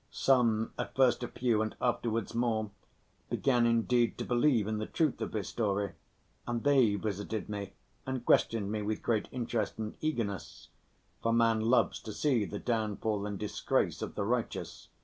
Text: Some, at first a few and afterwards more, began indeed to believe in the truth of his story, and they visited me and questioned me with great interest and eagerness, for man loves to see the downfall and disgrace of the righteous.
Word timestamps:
Some, 0.09 0.73
at 0.79 0.95
first 0.95 1.21
a 1.21 1.27
few 1.27 1.61
and 1.61 1.75
afterwards 1.79 2.33
more, 2.33 2.71
began 3.29 3.67
indeed 3.67 4.17
to 4.17 4.25
believe 4.25 4.65
in 4.65 4.79
the 4.79 4.87
truth 4.87 5.21
of 5.21 5.33
his 5.33 5.47
story, 5.49 5.91
and 6.47 6.63
they 6.63 6.95
visited 6.95 7.47
me 7.49 7.73
and 8.07 8.25
questioned 8.25 8.71
me 8.71 8.81
with 8.81 9.03
great 9.03 9.27
interest 9.31 9.77
and 9.77 9.95
eagerness, 10.01 10.69
for 11.21 11.31
man 11.31 11.61
loves 11.61 11.99
to 11.99 12.13
see 12.13 12.45
the 12.45 12.57
downfall 12.57 13.27
and 13.27 13.37
disgrace 13.37 14.01
of 14.01 14.15
the 14.15 14.25
righteous. 14.25 14.87